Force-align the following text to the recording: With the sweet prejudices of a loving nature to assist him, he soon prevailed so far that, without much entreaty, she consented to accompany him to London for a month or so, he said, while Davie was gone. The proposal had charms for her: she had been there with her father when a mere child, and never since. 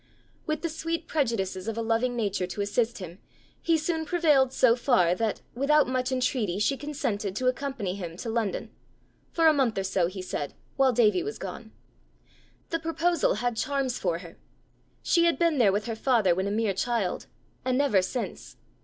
With 0.47 0.63
the 0.63 0.67
sweet 0.69 1.07
prejudices 1.07 1.67
of 1.67 1.77
a 1.77 1.83
loving 1.83 2.15
nature 2.15 2.47
to 2.47 2.61
assist 2.61 2.97
him, 2.97 3.19
he 3.61 3.77
soon 3.77 4.03
prevailed 4.03 4.51
so 4.51 4.75
far 4.75 5.13
that, 5.13 5.41
without 5.53 5.87
much 5.87 6.11
entreaty, 6.11 6.57
she 6.57 6.75
consented 6.75 7.35
to 7.35 7.45
accompany 7.45 7.93
him 7.93 8.17
to 8.17 8.29
London 8.29 8.71
for 9.31 9.45
a 9.45 9.53
month 9.53 9.77
or 9.77 9.83
so, 9.83 10.07
he 10.07 10.23
said, 10.23 10.55
while 10.75 10.91
Davie 10.91 11.21
was 11.21 11.37
gone. 11.37 11.71
The 12.71 12.79
proposal 12.79 13.35
had 13.35 13.55
charms 13.55 13.99
for 13.99 14.17
her: 14.25 14.37
she 15.03 15.25
had 15.25 15.37
been 15.37 15.59
there 15.59 15.71
with 15.71 15.85
her 15.85 15.95
father 15.95 16.33
when 16.33 16.47
a 16.47 16.51
mere 16.51 16.73
child, 16.73 17.27
and 17.63 17.77
never 17.77 18.01
since. 18.01 18.57